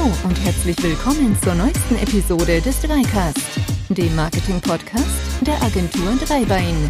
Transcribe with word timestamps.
Hallo 0.00 0.14
und 0.24 0.44
herzlich 0.44 0.82
willkommen 0.82 1.36
zur 1.42 1.54
neuesten 1.54 1.96
Episode 1.96 2.62
des 2.62 2.80
Dreicast, 2.80 3.60
dem 3.90 4.16
Marketing-Podcast 4.16 5.06
der 5.42 5.62
Agentur 5.62 6.14
Dreibein. 6.26 6.88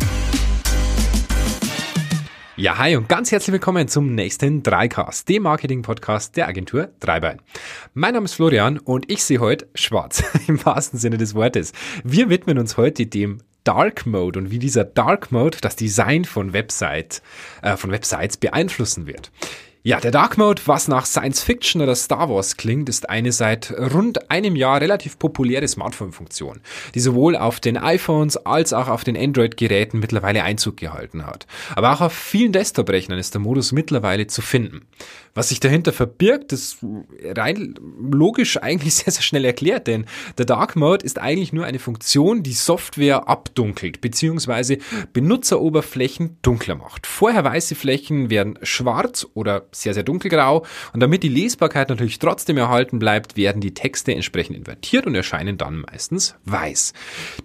Ja, 2.56 2.78
hi 2.78 2.94
und 2.94 3.08
ganz 3.08 3.32
herzlich 3.32 3.52
willkommen 3.52 3.88
zum 3.88 4.14
nächsten 4.14 4.62
Dreicast, 4.62 5.28
dem 5.28 5.42
Marketing-Podcast 5.42 6.37
der 6.37 6.46
Agentur 6.46 6.90
Dreibein. 7.01 7.40
Mein 7.94 8.15
Name 8.15 8.26
ist 8.26 8.35
Florian 8.35 8.78
und 8.78 9.11
ich 9.11 9.24
sehe 9.24 9.40
heute 9.40 9.69
schwarz, 9.74 10.22
im 10.47 10.65
wahrsten 10.65 10.99
Sinne 11.01 11.19
des 11.19 11.35
Wortes. 11.35 11.72
Wir 12.04 12.31
widmen 12.31 12.58
uns 12.58 12.77
heute 12.77 13.06
dem 13.06 13.38
Dark 13.65 14.06
Mode 14.06 14.38
und 14.38 14.51
wie 14.53 14.61
dieser 14.61 14.85
Dark 14.85 15.33
Mode 15.33 15.58
das 15.61 15.74
Design 15.74 16.24
von 16.24 16.52
Website, 16.52 17.23
äh, 17.62 17.77
von 17.77 17.91
Websites 17.91 18.37
beeinflussen 18.37 19.09
wird. 19.09 19.33
Ja, 19.83 19.98
der 19.98 20.10
Dark 20.10 20.37
Mode, 20.37 20.60
was 20.66 20.88
nach 20.88 21.06
Science 21.06 21.42
Fiction 21.42 21.80
oder 21.80 21.95
Star 21.95 22.28
Wars 22.28 22.59
klingt, 22.59 22.91
ist 22.91 23.09
eine 23.09 23.32
seit 23.32 23.73
rund 23.73 24.30
einem 24.30 24.54
Jahr 24.54 24.78
relativ 24.78 25.18
populäre 25.18 25.66
Smartphone-Funktion, 25.66 26.60
die 26.95 27.00
sowohl 27.00 27.34
auf 27.34 27.60
den 27.60 27.78
iPhones 27.78 28.37
als 28.37 28.74
auch 28.74 28.88
auf 28.88 29.04
den 29.04 29.16
Android-Geräten 29.16 29.98
mittlerweile 29.98 30.42
Einzug 30.42 30.77
gehalten 30.77 31.24
hat. 31.24 31.46
Aber 31.77 31.95
auch 31.95 32.02
auf 32.02 32.12
vielen 32.12 32.52
Desktop-Rechnern 32.52 33.18
ist 33.18 33.32
der 33.32 33.40
Modus 33.40 33.73
mittlerweile 33.73 34.27
zu 34.27 34.42
finden. 34.42 34.82
Was 35.34 35.50
sich 35.50 35.60
dahinter 35.60 35.92
verbirgt, 35.92 36.52
ist 36.52 36.78
rein 37.24 37.74
logisch 38.00 38.60
eigentlich 38.62 38.94
sehr, 38.96 39.12
sehr 39.12 39.22
schnell 39.22 39.44
erklärt, 39.44 39.86
denn 39.86 40.06
der 40.38 40.46
Dark 40.46 40.76
Mode 40.76 41.04
ist 41.04 41.18
eigentlich 41.18 41.52
nur 41.52 41.64
eine 41.64 41.78
Funktion, 41.78 42.42
die 42.42 42.52
Software 42.52 43.28
abdunkelt, 43.28 44.00
beziehungsweise 44.00 44.78
Benutzeroberflächen 45.12 46.38
dunkler 46.42 46.74
macht. 46.74 47.06
Vorher 47.06 47.44
weiße 47.44 47.74
Flächen 47.74 48.30
werden 48.30 48.58
schwarz 48.62 49.26
oder 49.34 49.66
sehr, 49.72 49.94
sehr 49.94 50.02
dunkelgrau. 50.02 50.64
Und 50.92 51.00
damit 51.00 51.22
die 51.22 51.28
Lesbarkeit 51.28 51.88
natürlich 51.88 52.18
trotzdem 52.18 52.56
erhalten 52.56 52.98
bleibt, 52.98 53.36
werden 53.36 53.60
die 53.60 53.74
Texte 53.74 54.15
entsprechend 54.15 54.56
invertiert 54.56 55.06
und 55.06 55.15
erscheinen 55.15 55.59
dann 55.59 55.84
meistens 55.90 56.34
weiß. 56.44 56.92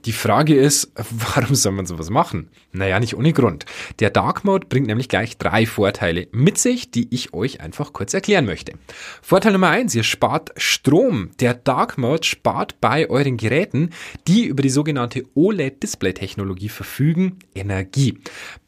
Die 0.06 0.12
Frage 0.12 0.56
ist, 0.56 0.92
warum 1.36 1.56
soll 1.56 1.74
man 1.74 1.86
sowas 1.86 2.10
machen? 2.10 2.50
Naja, 2.72 3.00
nicht 3.00 3.16
ohne 3.16 3.34
Grund. 3.34 3.66
Der 4.00 4.10
Dark 4.10 4.44
Mode 4.44 4.68
bringt 4.68 4.88
nämlich 4.88 5.10
gleich 5.10 5.38
drei 5.38 5.66
Vorteile 5.66 6.28
mit 6.32 6.58
sich, 6.58 6.92
die 6.92 7.08
ich 7.12 7.34
euch 7.34 7.62
einfach 7.62 7.75
kurz 7.94 8.14
erklären 8.14 8.46
möchte. 8.46 8.74
Vorteil 9.22 9.54
Nummer 9.54 9.70
eins, 9.70 9.96
ihr 9.96 10.04
spart 10.04 10.52
Strom. 10.58 11.32
Der 11.40 11.54
Dark 11.54 11.98
Mode 11.98 12.24
spart 12.24 12.80
bei 12.82 13.10
euren 13.10 13.38
Geräten, 13.38 13.90
die 14.28 14.46
über 14.46 14.62
die 14.62 14.70
sogenannte 14.70 15.24
OLED-Display-Technologie 15.36 16.70
verfügen, 16.70 17.40
Energie. 17.54 18.18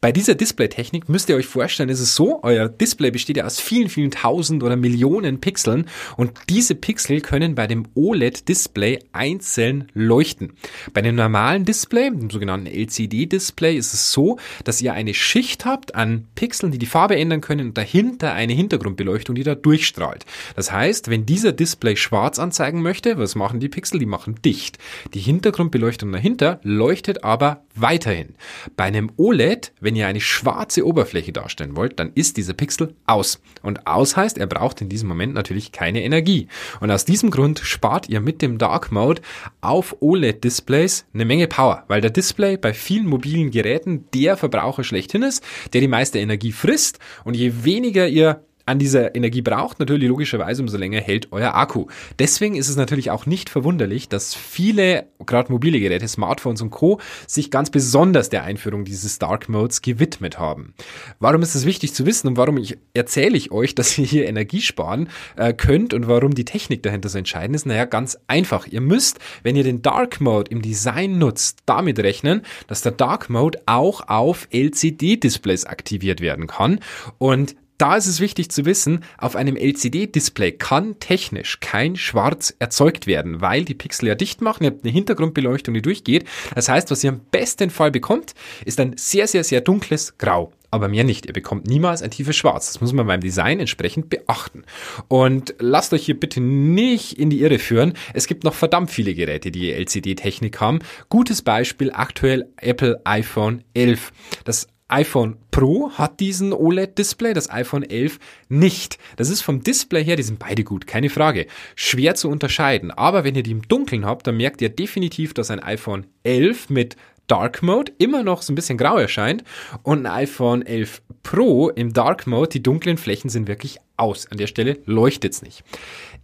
Bei 0.00 0.12
dieser 0.12 0.34
Display-Technik 0.34 1.08
müsst 1.08 1.28
ihr 1.28 1.36
euch 1.36 1.46
vorstellen, 1.46 1.88
ist 1.88 2.00
es 2.00 2.14
so, 2.14 2.40
euer 2.42 2.68
Display 2.68 3.10
besteht 3.10 3.36
ja 3.36 3.44
aus 3.44 3.60
vielen, 3.60 3.88
vielen 3.88 4.10
tausend 4.10 4.62
oder 4.62 4.76
Millionen 4.76 5.40
Pixeln 5.40 5.86
und 6.16 6.32
diese 6.48 6.74
Pixel 6.74 7.20
können 7.20 7.54
bei 7.54 7.66
dem 7.66 7.86
OLED-Display 7.94 9.00
einzeln 9.12 9.88
leuchten. 9.94 10.52
Bei 10.92 11.02
dem 11.02 11.14
normalen 11.14 11.64
Display, 11.64 12.10
dem 12.10 12.30
sogenannten 12.30 12.66
LCD-Display, 12.66 13.76
ist 13.76 13.94
es 13.94 14.12
so, 14.12 14.38
dass 14.64 14.82
ihr 14.82 14.92
eine 14.92 15.14
Schicht 15.14 15.64
habt 15.64 15.94
an 15.94 16.26
Pixeln, 16.34 16.72
die 16.72 16.78
die 16.78 16.86
Farbe 16.86 17.16
ändern 17.16 17.40
können 17.40 17.68
und 17.68 17.78
dahinter 17.78 18.32
eine 18.32 18.52
Hintergrundbeleuchtung, 18.98 19.34
die 19.34 19.44
da 19.44 19.54
durchstrahlt. 19.54 20.26
Das 20.56 20.72
heißt, 20.72 21.08
wenn 21.08 21.24
dieser 21.24 21.52
Display 21.52 21.96
schwarz 21.96 22.38
anzeigen 22.38 22.82
möchte, 22.82 23.18
was 23.18 23.34
machen 23.34 23.60
die 23.60 23.68
Pixel? 23.68 23.98
Die 23.98 24.06
machen 24.06 24.36
dicht. 24.44 24.78
Die 25.14 25.20
Hintergrundbeleuchtung 25.20 26.12
dahinter 26.12 26.60
leuchtet 26.62 27.24
aber 27.24 27.62
weiterhin. 27.74 28.34
Bei 28.76 28.84
einem 28.84 29.10
OLED, 29.16 29.72
wenn 29.80 29.96
ihr 29.96 30.06
eine 30.06 30.20
schwarze 30.20 30.84
Oberfläche 30.84 31.32
darstellen 31.32 31.76
wollt, 31.76 31.98
dann 32.00 32.12
ist 32.14 32.36
dieser 32.36 32.54
Pixel 32.54 32.94
aus. 33.06 33.40
Und 33.62 33.86
aus 33.86 34.16
heißt, 34.16 34.38
er 34.38 34.46
braucht 34.46 34.80
in 34.80 34.88
diesem 34.88 35.08
Moment 35.08 35.34
natürlich 35.34 35.72
keine 35.72 36.02
Energie. 36.02 36.48
Und 36.80 36.90
aus 36.90 37.04
diesem 37.04 37.30
Grund 37.30 37.60
spart 37.60 38.08
ihr 38.08 38.20
mit 38.20 38.42
dem 38.42 38.58
Dark 38.58 38.90
Mode 38.90 39.22
auf 39.60 39.96
OLED-Displays 40.00 41.06
eine 41.14 41.24
Menge 41.24 41.46
Power, 41.46 41.84
weil 41.88 42.00
der 42.00 42.10
Display 42.10 42.56
bei 42.56 42.74
vielen 42.74 43.06
mobilen 43.06 43.50
Geräten 43.50 44.06
der 44.14 44.36
Verbraucher 44.36 44.84
schlechthin 44.84 45.22
ist, 45.22 45.44
der 45.72 45.80
die 45.80 45.88
meiste 45.88 46.18
Energie 46.18 46.52
frisst. 46.52 46.98
Und 47.24 47.34
je 47.34 47.64
weniger 47.64 48.08
ihr 48.08 48.42
an 48.68 48.78
dieser 48.78 49.14
Energie 49.14 49.40
braucht, 49.40 49.80
natürlich 49.80 50.08
logischerweise 50.08 50.62
umso 50.62 50.76
länger 50.76 51.00
hält 51.00 51.32
euer 51.32 51.54
Akku. 51.54 51.86
Deswegen 52.18 52.54
ist 52.54 52.68
es 52.68 52.76
natürlich 52.76 53.10
auch 53.10 53.24
nicht 53.24 53.48
verwunderlich, 53.48 54.08
dass 54.08 54.34
viele, 54.34 55.06
gerade 55.24 55.50
mobile 55.50 55.80
Geräte, 55.80 56.06
Smartphones 56.06 56.60
und 56.60 56.70
Co., 56.70 57.00
sich 57.26 57.50
ganz 57.50 57.70
besonders 57.70 58.28
der 58.28 58.44
Einführung 58.44 58.84
dieses 58.84 59.18
Dark 59.18 59.48
Modes 59.48 59.80
gewidmet 59.80 60.38
haben. 60.38 60.74
Warum 61.18 61.40
ist 61.40 61.54
es 61.54 61.64
wichtig 61.64 61.94
zu 61.94 62.04
wissen 62.04 62.28
und 62.28 62.36
warum 62.36 62.58
ich, 62.58 62.76
erzähle 62.92 63.38
ich 63.38 63.50
euch, 63.52 63.74
dass 63.78 63.96
ihr 63.96 64.04
hier 64.04 64.28
Energie 64.28 64.60
sparen 64.60 65.08
äh, 65.36 65.54
könnt 65.54 65.94
und 65.94 66.06
warum 66.06 66.34
die 66.34 66.44
Technik 66.44 66.82
dahinter 66.82 67.08
so 67.08 67.16
entscheidend 67.16 67.56
ist? 67.56 67.64
Naja, 67.64 67.86
ganz 67.86 68.18
einfach. 68.26 68.66
Ihr 68.66 68.82
müsst, 68.82 69.18
wenn 69.42 69.56
ihr 69.56 69.64
den 69.64 69.80
Dark 69.80 70.20
Mode 70.20 70.50
im 70.50 70.60
Design 70.60 71.16
nutzt, 71.16 71.60
damit 71.64 71.98
rechnen, 72.00 72.42
dass 72.66 72.82
der 72.82 72.92
Dark 72.92 73.30
Mode 73.30 73.60
auch 73.64 74.08
auf 74.08 74.46
LCD-Displays 74.52 75.64
aktiviert 75.64 76.20
werden 76.20 76.46
kann 76.46 76.80
und 77.16 77.56
da 77.78 77.96
ist 77.96 78.06
es 78.06 78.20
wichtig 78.20 78.50
zu 78.50 78.64
wissen, 78.64 79.04
auf 79.16 79.36
einem 79.36 79.56
LCD-Display 79.56 80.52
kann 80.52 80.98
technisch 80.98 81.60
kein 81.60 81.96
Schwarz 81.96 82.54
erzeugt 82.58 83.06
werden, 83.06 83.40
weil 83.40 83.64
die 83.64 83.74
Pixel 83.74 84.08
ja 84.08 84.14
dicht 84.14 84.42
machen, 84.42 84.64
ihr 84.64 84.70
habt 84.70 84.84
eine 84.84 84.92
Hintergrundbeleuchtung, 84.92 85.74
die 85.74 85.82
durchgeht. 85.82 86.26
Das 86.54 86.68
heißt, 86.68 86.90
was 86.90 87.02
ihr 87.04 87.10
im 87.10 87.20
besten 87.30 87.70
Fall 87.70 87.90
bekommt, 87.90 88.34
ist 88.64 88.80
ein 88.80 88.94
sehr, 88.96 89.26
sehr, 89.26 89.44
sehr 89.44 89.60
dunkles 89.60 90.18
Grau 90.18 90.52
aber 90.70 90.88
mehr 90.88 91.04
nicht. 91.04 91.26
Ihr 91.26 91.32
bekommt 91.32 91.66
niemals 91.66 92.02
ein 92.02 92.10
tiefes 92.10 92.36
Schwarz. 92.36 92.66
Das 92.66 92.80
muss 92.80 92.92
man 92.92 93.06
beim 93.06 93.20
Design 93.20 93.60
entsprechend 93.60 94.10
beachten. 94.10 94.64
Und 95.08 95.54
lasst 95.58 95.92
euch 95.92 96.04
hier 96.04 96.18
bitte 96.18 96.40
nicht 96.40 97.18
in 97.18 97.30
die 97.30 97.40
Irre 97.40 97.58
führen. 97.58 97.94
Es 98.12 98.26
gibt 98.26 98.44
noch 98.44 98.54
verdammt 98.54 98.90
viele 98.90 99.14
Geräte, 99.14 99.50
die 99.50 99.72
LCD-Technik 99.72 100.60
haben. 100.60 100.80
Gutes 101.08 101.42
Beispiel 101.42 101.90
aktuell 101.92 102.48
Apple 102.56 103.00
iPhone 103.04 103.64
11. 103.74 104.12
Das 104.44 104.68
iPhone 104.88 105.36
Pro 105.50 105.90
hat 105.90 106.18
diesen 106.18 106.52
OLED-Display, 106.52 107.34
das 107.34 107.50
iPhone 107.50 107.82
11 107.82 108.18
nicht. 108.48 108.98
Das 109.16 109.28
ist 109.28 109.42
vom 109.42 109.62
Display 109.62 110.02
her, 110.02 110.16
die 110.16 110.22
sind 110.22 110.38
beide 110.38 110.64
gut, 110.64 110.86
keine 110.86 111.10
Frage. 111.10 111.46
Schwer 111.76 112.14
zu 112.14 112.28
unterscheiden, 112.30 112.90
aber 112.90 113.24
wenn 113.24 113.34
ihr 113.34 113.42
die 113.42 113.50
im 113.50 113.62
Dunkeln 113.68 114.06
habt, 114.06 114.26
dann 114.26 114.36
merkt 114.36 114.62
ihr 114.62 114.70
definitiv, 114.70 115.34
dass 115.34 115.50
ein 115.50 115.62
iPhone 115.62 116.06
11 116.24 116.70
mit 116.70 116.96
Dark 117.26 117.62
Mode 117.62 117.92
immer 117.98 118.22
noch 118.22 118.40
so 118.40 118.52
ein 118.52 118.56
bisschen 118.56 118.78
grau 118.78 118.96
erscheint 118.96 119.44
und 119.82 120.06
ein 120.06 120.12
iPhone 120.12 120.64
11 120.64 121.02
Pro 121.22 121.68
im 121.68 121.92
Dark 121.92 122.26
Mode, 122.26 122.48
die 122.48 122.62
dunklen 122.62 122.96
Flächen 122.96 123.28
sind 123.28 123.48
wirklich 123.48 123.78
aus. 123.98 124.26
An 124.30 124.38
der 124.38 124.46
Stelle 124.46 124.78
leuchtet 124.86 125.34
es 125.34 125.42
nicht. 125.42 125.62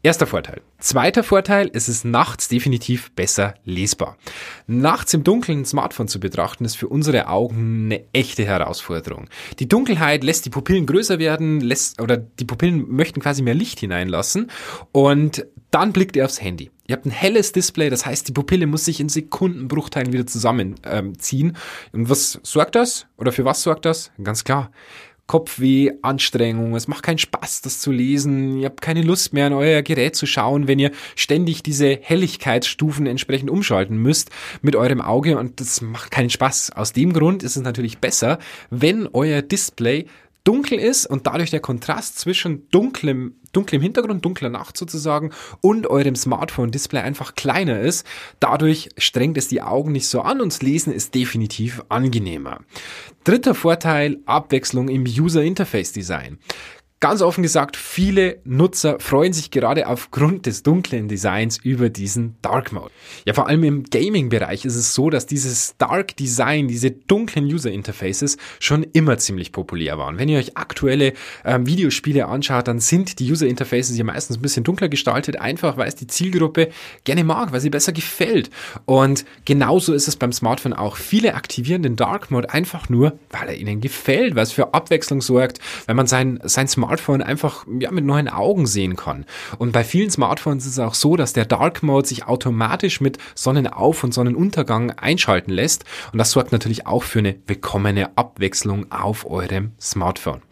Erster 0.04 0.26
Vorteil. 0.26 0.60
Zweiter 0.80 1.24
Vorteil, 1.24 1.70
es 1.72 1.88
ist 1.88 2.04
nachts 2.04 2.48
definitiv 2.48 3.10
besser 3.12 3.54
lesbar. 3.64 4.18
Nachts 4.66 5.14
im 5.14 5.24
Dunkeln 5.24 5.60
ein 5.60 5.64
Smartphone 5.64 6.08
zu 6.08 6.20
betrachten, 6.20 6.66
ist 6.66 6.76
für 6.76 6.88
unsere 6.88 7.26
Augen 7.28 7.86
eine 7.86 8.04
echte 8.12 8.44
Herausforderung. 8.44 9.30
Die 9.60 9.66
Dunkelheit 9.66 10.22
lässt 10.22 10.44
die 10.44 10.50
Pupillen 10.50 10.84
größer 10.84 11.18
werden, 11.18 11.62
lässt, 11.62 12.02
oder 12.02 12.18
die 12.18 12.44
Pupillen 12.44 12.86
möchten 12.86 13.22
quasi 13.22 13.40
mehr 13.40 13.54
Licht 13.54 13.80
hineinlassen 13.80 14.50
und 14.92 15.46
dann 15.70 15.94
blickt 15.94 16.16
ihr 16.16 16.26
aufs 16.26 16.42
Handy. 16.42 16.70
Ihr 16.86 16.96
habt 16.96 17.06
ein 17.06 17.10
helles 17.10 17.52
Display, 17.52 17.88
das 17.88 18.04
heißt, 18.04 18.28
die 18.28 18.32
Pupille 18.32 18.66
muss 18.66 18.84
sich 18.84 19.00
in 19.00 19.08
Sekundenbruchteilen 19.08 20.12
wieder 20.12 20.26
zusammenziehen. 20.26 21.48
Ähm, 21.48 21.54
und 21.92 22.10
was 22.10 22.40
sorgt 22.42 22.74
das? 22.74 23.06
Oder 23.16 23.32
für 23.32 23.46
was 23.46 23.62
sorgt 23.62 23.86
das? 23.86 24.12
Ganz 24.22 24.44
klar. 24.44 24.70
Kopfweh, 25.26 25.90
Anstrengung, 26.02 26.74
es 26.74 26.86
macht 26.86 27.02
keinen 27.02 27.18
Spaß, 27.18 27.62
das 27.62 27.80
zu 27.80 27.90
lesen, 27.90 28.58
ihr 28.58 28.66
habt 28.66 28.82
keine 28.82 29.00
Lust 29.00 29.32
mehr 29.32 29.46
an 29.46 29.54
euer 29.54 29.80
Gerät 29.80 30.16
zu 30.16 30.26
schauen, 30.26 30.68
wenn 30.68 30.78
ihr 30.78 30.90
ständig 31.16 31.62
diese 31.62 31.98
Helligkeitsstufen 32.00 33.06
entsprechend 33.06 33.50
umschalten 33.50 33.96
müsst 33.96 34.30
mit 34.60 34.76
eurem 34.76 35.00
Auge. 35.00 35.38
Und 35.38 35.60
das 35.60 35.80
macht 35.80 36.10
keinen 36.10 36.30
Spaß. 36.30 36.72
Aus 36.72 36.92
dem 36.92 37.14
Grund 37.14 37.42
ist 37.42 37.56
es 37.56 37.62
natürlich 37.62 37.98
besser, 37.98 38.38
wenn 38.68 39.08
euer 39.12 39.40
Display 39.40 40.06
dunkel 40.44 40.78
ist 40.78 41.06
und 41.06 41.26
dadurch 41.26 41.50
der 41.50 41.60
Kontrast 41.60 42.18
zwischen 42.18 42.68
dunklem, 42.70 43.36
dunklem 43.52 43.80
Hintergrund, 43.80 44.24
dunkler 44.24 44.50
Nacht 44.50 44.76
sozusagen 44.76 45.30
und 45.60 45.86
eurem 45.86 46.14
Smartphone-Display 46.14 47.00
einfach 47.00 47.34
kleiner 47.34 47.80
ist. 47.80 48.06
Dadurch 48.40 48.90
strengt 48.98 49.38
es 49.38 49.48
die 49.48 49.62
Augen 49.62 49.92
nicht 49.92 50.06
so 50.06 50.20
an 50.20 50.40
und 50.40 50.52
das 50.52 50.62
Lesen 50.62 50.92
ist 50.92 51.14
definitiv 51.14 51.82
angenehmer. 51.88 52.60
Dritter 53.24 53.54
Vorteil, 53.54 54.18
Abwechslung 54.26 54.88
im 54.88 55.04
User 55.04 55.42
Interface 55.42 55.92
Design. 55.92 56.38
Ganz 57.00 57.20
offen 57.20 57.42
gesagt, 57.42 57.76
viele 57.76 58.38
Nutzer 58.44 58.98
freuen 58.98 59.34
sich 59.34 59.50
gerade 59.50 59.88
aufgrund 59.88 60.46
des 60.46 60.62
dunklen 60.62 61.06
Designs 61.06 61.58
über 61.58 61.90
diesen 61.90 62.36
Dark 62.40 62.72
Mode. 62.72 62.90
Ja, 63.26 63.34
vor 63.34 63.46
allem 63.46 63.62
im 63.62 63.84
Gaming-Bereich 63.84 64.64
ist 64.64 64.76
es 64.76 64.94
so, 64.94 65.10
dass 65.10 65.26
dieses 65.26 65.76
Dark 65.76 66.16
Design, 66.16 66.66
diese 66.66 66.92
dunklen 66.92 67.44
User 67.44 67.70
Interfaces 67.70 68.38
schon 68.58 68.84
immer 68.94 69.18
ziemlich 69.18 69.52
populär 69.52 69.98
waren. 69.98 70.18
Wenn 70.18 70.30
ihr 70.30 70.38
euch 70.38 70.56
aktuelle 70.56 71.12
ähm, 71.44 71.66
Videospiele 71.66 72.26
anschaut, 72.26 72.68
dann 72.68 72.78
sind 72.78 73.18
die 73.18 73.30
User 73.30 73.46
Interfaces 73.46 73.98
ja 73.98 74.04
meistens 74.04 74.38
ein 74.38 74.42
bisschen 74.42 74.64
dunkler 74.64 74.88
gestaltet, 74.88 75.38
einfach 75.38 75.76
weil 75.76 75.88
es 75.88 75.96
die 75.96 76.06
Zielgruppe 76.06 76.70
gerne 77.04 77.24
mag, 77.24 77.52
weil 77.52 77.60
sie 77.60 77.70
besser 77.70 77.92
gefällt. 77.92 78.48
Und 78.86 79.26
genauso 79.44 79.92
ist 79.92 80.08
es 80.08 80.16
beim 80.16 80.32
Smartphone 80.32 80.72
auch. 80.72 80.96
Viele 80.96 81.34
aktivieren 81.34 81.82
den 81.82 81.96
Dark 81.96 82.30
Mode 82.30 82.48
einfach 82.48 82.88
nur, 82.88 83.18
weil 83.28 83.48
er 83.48 83.56
ihnen 83.56 83.82
gefällt, 83.82 84.36
weil 84.36 84.44
es 84.44 84.52
für 84.52 84.72
Abwechslung 84.72 85.20
sorgt, 85.20 85.58
wenn 85.86 85.96
man 85.96 86.06
sein, 86.06 86.40
sein 86.44 86.66
Smartphone 86.66 86.83
Smartphone 86.84 87.22
einfach 87.22 87.64
ja, 87.80 87.90
mit 87.90 88.04
neuen 88.04 88.28
Augen 88.28 88.66
sehen 88.66 88.94
kann. 88.94 89.24
Und 89.58 89.72
bei 89.72 89.84
vielen 89.84 90.10
Smartphones 90.10 90.66
ist 90.66 90.72
es 90.72 90.78
auch 90.78 90.94
so, 90.94 91.16
dass 91.16 91.32
der 91.32 91.46
Dark 91.46 91.82
Mode 91.82 92.06
sich 92.06 92.26
automatisch 92.26 93.00
mit 93.00 93.16
Sonnenauf- 93.34 94.04
und 94.04 94.12
Sonnenuntergang 94.12 94.90
einschalten 94.90 95.50
lässt. 95.50 95.84
Und 96.12 96.18
das 96.18 96.30
sorgt 96.32 96.52
natürlich 96.52 96.86
auch 96.86 97.02
für 97.02 97.20
eine 97.20 97.36
willkommene 97.46 98.16
Abwechslung 98.18 98.92
auf 98.92 99.24
eurem 99.24 99.72
Smartphone. 99.80 100.42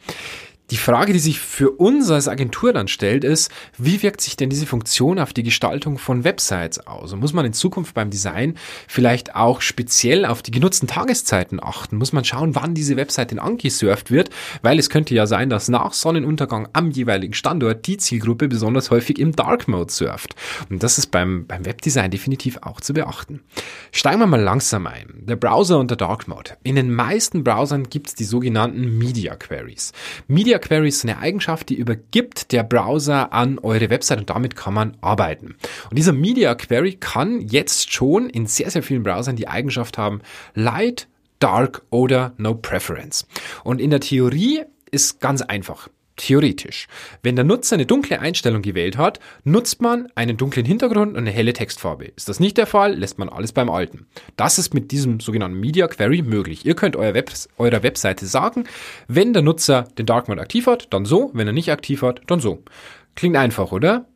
Die 0.72 0.78
Frage, 0.78 1.12
die 1.12 1.18
sich 1.18 1.38
für 1.38 1.70
uns 1.70 2.10
als 2.10 2.28
Agentur 2.28 2.72
dann 2.72 2.88
stellt, 2.88 3.24
ist, 3.24 3.50
wie 3.76 4.02
wirkt 4.02 4.22
sich 4.22 4.38
denn 4.38 4.48
diese 4.48 4.64
Funktion 4.64 5.18
auf 5.18 5.34
die 5.34 5.42
Gestaltung 5.42 5.98
von 5.98 6.24
Websites 6.24 6.86
aus? 6.86 7.12
Und 7.12 7.20
muss 7.20 7.34
man 7.34 7.44
in 7.44 7.52
Zukunft 7.52 7.92
beim 7.92 8.08
Design 8.08 8.54
vielleicht 8.88 9.36
auch 9.36 9.60
speziell 9.60 10.24
auf 10.24 10.40
die 10.40 10.50
genutzten 10.50 10.88
Tageszeiten 10.88 11.62
achten? 11.62 11.98
Muss 11.98 12.14
man 12.14 12.24
schauen, 12.24 12.54
wann 12.54 12.72
diese 12.72 12.96
Website 12.96 13.32
denn 13.32 13.38
angesurft 13.38 14.10
wird? 14.10 14.30
Weil 14.62 14.78
es 14.78 14.88
könnte 14.88 15.14
ja 15.14 15.26
sein, 15.26 15.50
dass 15.50 15.68
nach 15.68 15.92
Sonnenuntergang 15.92 16.66
am 16.72 16.90
jeweiligen 16.90 17.34
Standort 17.34 17.86
die 17.86 17.98
Zielgruppe 17.98 18.48
besonders 18.48 18.90
häufig 18.90 19.18
im 19.18 19.36
Dark 19.36 19.68
Mode 19.68 19.92
surft. 19.92 20.36
Und 20.70 20.82
das 20.82 20.96
ist 20.96 21.08
beim, 21.08 21.46
beim 21.46 21.66
Webdesign 21.66 22.10
definitiv 22.10 22.56
auch 22.62 22.80
zu 22.80 22.94
beachten. 22.94 23.40
Steigen 23.90 24.20
wir 24.20 24.26
mal 24.26 24.40
langsam 24.40 24.86
ein. 24.86 25.12
Der 25.16 25.36
Browser 25.36 25.78
und 25.78 25.90
der 25.90 25.98
Dark 25.98 26.28
Mode. 26.28 26.52
In 26.62 26.76
den 26.76 26.94
meisten 26.94 27.44
Browsern 27.44 27.90
gibt 27.90 28.08
es 28.08 28.14
die 28.14 28.24
sogenannten 28.24 28.96
Media 28.96 29.36
Queries. 29.36 29.92
Media 30.28 30.61
Query 30.62 30.88
ist 30.88 31.04
eine 31.04 31.18
Eigenschaft, 31.18 31.68
die 31.68 31.74
übergibt 31.74 32.52
der 32.52 32.62
Browser 32.62 33.32
an 33.32 33.58
eure 33.58 33.90
Website 33.90 34.20
und 34.20 34.30
damit 34.30 34.56
kann 34.56 34.72
man 34.72 34.96
arbeiten. 35.02 35.56
Und 35.90 35.98
dieser 35.98 36.12
Media 36.12 36.54
Query 36.54 36.94
kann 36.94 37.40
jetzt 37.40 37.92
schon 37.92 38.30
in 38.30 38.46
sehr, 38.46 38.70
sehr 38.70 38.82
vielen 38.82 39.02
Browsern 39.02 39.36
die 39.36 39.48
Eigenschaft 39.48 39.98
haben, 39.98 40.22
Light, 40.54 41.08
Dark 41.38 41.82
oder 41.90 42.32
No 42.38 42.54
Preference. 42.54 43.26
Und 43.64 43.80
in 43.80 43.90
der 43.90 44.00
Theorie 44.00 44.62
ist 44.90 45.20
ganz 45.20 45.42
einfach. 45.42 45.88
Theoretisch. 46.16 46.88
Wenn 47.22 47.36
der 47.36 47.44
Nutzer 47.44 47.74
eine 47.74 47.86
dunkle 47.86 48.20
Einstellung 48.20 48.62
gewählt 48.62 48.98
hat, 48.98 49.18
nutzt 49.44 49.80
man 49.80 50.08
einen 50.14 50.36
dunklen 50.36 50.66
Hintergrund 50.66 51.12
und 51.12 51.18
eine 51.18 51.30
helle 51.30 51.52
Textfarbe. 51.52 52.06
Ist 52.16 52.28
das 52.28 52.38
nicht 52.38 52.58
der 52.58 52.66
Fall, 52.66 52.94
lässt 52.94 53.18
man 53.18 53.28
alles 53.28 53.52
beim 53.52 53.70
Alten. 53.70 54.06
Das 54.36 54.58
ist 54.58 54.74
mit 54.74 54.90
diesem 54.90 55.20
sogenannten 55.20 55.58
Media 55.58 55.88
Query 55.88 56.22
möglich. 56.22 56.66
Ihr 56.66 56.74
könnt 56.74 56.96
eurer, 56.96 57.14
Web 57.14 57.32
eurer 57.58 57.82
Webseite 57.82 58.26
sagen, 58.26 58.64
wenn 59.08 59.32
der 59.32 59.42
Nutzer 59.42 59.88
den 59.96 60.06
Dark 60.06 60.28
Mode 60.28 60.40
aktiv 60.40 60.66
hat, 60.66 60.92
dann 60.92 61.04
so, 61.04 61.30
wenn 61.32 61.46
er 61.46 61.52
nicht 61.52 61.70
aktiv 61.70 62.02
hat, 62.02 62.20
dann 62.26 62.40
so. 62.40 62.62
Klingt 63.14 63.36
einfach, 63.36 63.72
oder? 63.72 64.06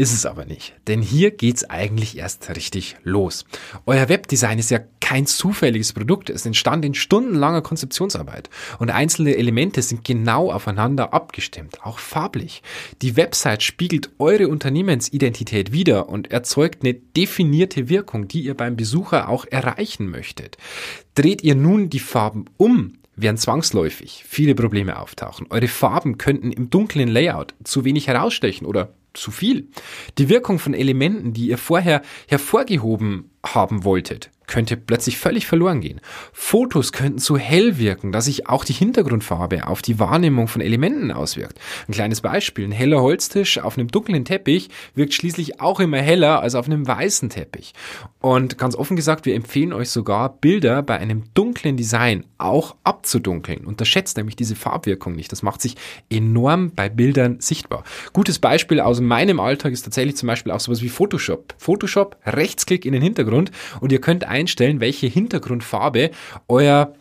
Ist 0.00 0.14
es 0.14 0.24
aber 0.24 0.46
nicht, 0.46 0.72
denn 0.86 1.02
hier 1.02 1.30
geht's 1.30 1.68
eigentlich 1.68 2.16
erst 2.16 2.48
richtig 2.56 2.96
los. 3.02 3.44
Euer 3.84 4.08
Webdesign 4.08 4.58
ist 4.58 4.70
ja 4.70 4.80
kein 5.02 5.26
zufälliges 5.26 5.92
Produkt, 5.92 6.30
es 6.30 6.46
entstand 6.46 6.86
in 6.86 6.94
stundenlanger 6.94 7.60
Konzeptionsarbeit 7.60 8.48
und 8.78 8.88
einzelne 8.88 9.36
Elemente 9.36 9.82
sind 9.82 10.02
genau 10.02 10.50
aufeinander 10.50 11.12
abgestimmt, 11.12 11.84
auch 11.84 11.98
farblich. 11.98 12.62
Die 13.02 13.18
Website 13.18 13.62
spiegelt 13.62 14.08
eure 14.18 14.48
Unternehmensidentität 14.48 15.70
wider 15.70 16.08
und 16.08 16.30
erzeugt 16.30 16.82
eine 16.82 16.94
definierte 16.94 17.90
Wirkung, 17.90 18.26
die 18.26 18.40
ihr 18.40 18.54
beim 18.54 18.76
Besucher 18.76 19.28
auch 19.28 19.44
erreichen 19.44 20.08
möchtet. 20.08 20.56
Dreht 21.14 21.42
ihr 21.42 21.56
nun 21.56 21.90
die 21.90 22.00
Farben 22.00 22.46
um, 22.56 22.94
werden 23.16 23.36
zwangsläufig 23.36 24.24
viele 24.26 24.54
Probleme 24.54 24.98
auftauchen. 24.98 25.46
Eure 25.50 25.68
Farben 25.68 26.16
könnten 26.16 26.52
im 26.52 26.70
dunklen 26.70 27.10
Layout 27.10 27.54
zu 27.64 27.84
wenig 27.84 28.06
herausstechen 28.06 28.66
oder 28.66 28.94
zu 29.14 29.30
viel. 29.30 29.68
Die 30.18 30.28
Wirkung 30.28 30.58
von 30.58 30.74
Elementen, 30.74 31.32
die 31.32 31.48
ihr 31.48 31.58
vorher 31.58 32.02
hervorgehoben 32.28 33.30
haben 33.44 33.84
wolltet, 33.84 34.30
könnte 34.50 34.76
plötzlich 34.76 35.16
völlig 35.16 35.46
verloren 35.46 35.80
gehen. 35.80 36.00
Fotos 36.32 36.92
könnten 36.92 37.18
zu 37.18 37.38
hell 37.38 37.78
wirken, 37.78 38.12
dass 38.12 38.26
sich 38.26 38.48
auch 38.48 38.64
die 38.64 38.72
Hintergrundfarbe 38.74 39.66
auf 39.66 39.80
die 39.80 39.98
Wahrnehmung 39.98 40.48
von 40.48 40.60
Elementen 40.60 41.12
auswirkt. 41.12 41.58
Ein 41.88 41.94
kleines 41.94 42.20
Beispiel, 42.20 42.66
ein 42.66 42.72
heller 42.72 43.00
Holztisch 43.00 43.58
auf 43.58 43.78
einem 43.78 43.88
dunklen 43.88 44.24
Teppich 44.24 44.68
wirkt 44.94 45.14
schließlich 45.14 45.60
auch 45.60 45.80
immer 45.80 45.98
heller 45.98 46.42
als 46.42 46.56
auf 46.56 46.66
einem 46.66 46.86
weißen 46.86 47.30
Teppich. 47.30 47.72
Und 48.20 48.58
ganz 48.58 48.74
offen 48.74 48.96
gesagt, 48.96 49.24
wir 49.24 49.34
empfehlen 49.34 49.72
euch 49.72 49.90
sogar, 49.90 50.28
Bilder 50.28 50.82
bei 50.82 50.98
einem 50.98 51.24
dunklen 51.32 51.76
Design 51.76 52.26
auch 52.36 52.74
abzudunkeln. 52.82 53.64
Unterschätzt 53.64 54.16
nämlich 54.16 54.34
diese 54.34 54.56
Farbwirkung 54.56 55.14
nicht. 55.14 55.30
Das 55.30 55.42
macht 55.42 55.62
sich 55.62 55.76
enorm 56.10 56.72
bei 56.74 56.88
Bildern 56.88 57.38
sichtbar. 57.40 57.84
Gutes 58.12 58.40
Beispiel 58.40 58.80
aus 58.80 59.00
meinem 59.00 59.38
Alltag 59.38 59.72
ist 59.72 59.82
tatsächlich 59.82 60.16
zum 60.16 60.26
Beispiel 60.26 60.50
auch 60.52 60.60
sowas 60.60 60.82
wie 60.82 60.88
Photoshop. 60.88 61.54
Photoshop, 61.56 62.16
Rechtsklick 62.26 62.84
in 62.84 62.92
den 62.92 63.02
Hintergrund 63.02 63.52
und 63.80 63.92
ihr 63.92 64.00
könnt 64.00 64.24
einstellen, 64.40 64.80
welche 64.80 65.06
Hintergrundfarbe 65.06 66.10
euer 66.48 66.94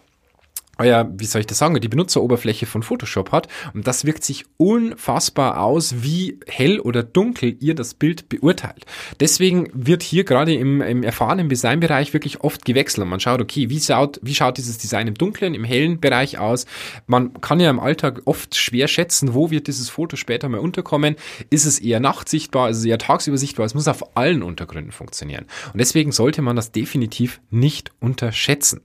euer, 0.80 1.10
wie 1.14 1.26
soll 1.26 1.42
ich 1.42 1.48
das 1.48 1.58
sagen, 1.58 1.80
die 1.80 1.88
Benutzeroberfläche 1.88 2.66
von 2.66 2.84
Photoshop 2.84 3.31
hat. 3.31 3.48
Und 3.74 3.86
das 3.86 4.06
wirkt 4.06 4.24
sich 4.24 4.46
unfassbar 4.58 5.62
aus, 5.62 6.02
wie 6.02 6.40
hell 6.48 6.80
oder 6.80 7.04
dunkel 7.04 7.58
ihr 7.60 7.76
das 7.76 7.94
Bild 7.94 8.30
beurteilt. 8.30 8.86
Deswegen 9.20 9.70
wird 9.74 10.04
hier 10.04 10.24
gerade 10.24 10.54
im, 10.54 10.81
im 10.81 11.04
erfahrenen 11.04 11.50
Designbereich 11.50 12.14
wirklich 12.14 12.42
oft 12.42 12.66
gewechselt. 12.66 13.08
Man 13.08 13.20
schaut, 13.20 13.42
okay, 13.42 13.70
wie 13.70 13.80
schaut, 13.80 14.20
wie 14.24 14.36
schaut 14.36 14.58
dieses 14.58 14.78
Design 14.78 15.08
im 15.08 15.16
dunklen, 15.16 15.54
im 15.54 15.64
hellen 15.64 16.00
Bereich 16.00 16.38
aus? 16.38 16.66
Man 17.08 17.40
kann 17.42 17.60
ja 17.60 17.70
im 17.70 17.80
Alltag 17.80 18.22
oft 18.26 18.56
schwer 18.56 18.88
schätzen, 18.88 19.34
wo 19.34 19.52
wird 19.52 19.68
dieses 19.68 19.90
Foto 19.90 20.16
später 20.16 20.50
mal 20.50 20.60
unterkommen. 20.60 21.16
Ist 21.50 21.66
es 21.66 21.80
eher 21.80 22.00
nachtsichtbar, 22.00 22.70
ist 22.70 22.78
es 22.78 22.86
eher 22.86 22.98
tagsüber 22.98 23.38
sichtbar? 23.38 23.66
Es 23.66 23.74
muss 23.74 23.88
auf 23.88 24.16
allen 24.18 24.44
Untergründen 24.44 24.92
funktionieren. 24.92 25.46
Und 25.74 25.80
deswegen 25.80 26.12
sollte 26.12 26.42
man 26.42 26.56
das 26.56 26.72
definitiv 26.72 27.42
nicht 27.50 27.92
unterschätzen. 28.00 28.81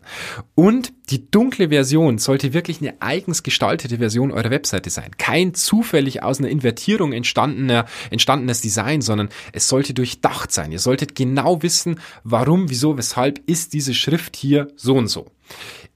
Und 0.55 0.93
die 1.11 1.31
dunkle 1.31 1.71
Version 1.85 2.17
sollte 2.17 2.55
wirklich 2.55 2.81
eine 2.81 2.95
eigens 3.03 3.43
gestaltete 3.43 3.99
Version 3.99 4.33
eurer 4.33 4.49
Webseite 4.49 4.89
sein. 4.89 5.11
Kein 5.19 5.53
zufällig 5.53 6.23
aus 6.23 6.39
einer 6.39 6.49
Invertierung 6.49 7.13
entstandener, 7.13 7.85
entstandenes 8.11 8.63
Design, 8.63 9.03
sondern 9.03 9.29
es 9.53 9.69
sollte 9.69 9.93
durchdacht 9.93 10.51
sein. 10.51 10.73
Ihr 10.73 10.79
solltet 10.79 11.15
genau 11.15 11.63
wissen, 11.63 12.01
warum, 12.23 12.71
wieso, 12.71 12.97
weshalb 12.97 13.39
ist 13.47 13.75
diese 13.75 13.93
Schrift 13.93 14.35
hier 14.35 14.69
so 14.77 14.95
und 14.95 15.09
so. 15.09 15.27